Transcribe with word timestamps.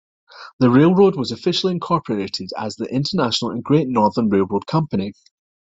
The 0.57 0.71
railroad 0.71 1.15
was 1.15 1.31
officially 1.31 1.73
incorporated 1.73 2.49
as 2.57 2.75
the 2.75 2.85
International 2.91 3.51
and 3.51 3.63
Great 3.63 3.87
Northern 3.87 4.29
Railroad 4.29 4.65
Company. 4.65 5.13